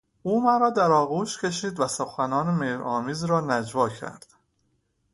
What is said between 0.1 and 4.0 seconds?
او مرا در آغوش کشید و سخنان مهرآمیزی را نجوا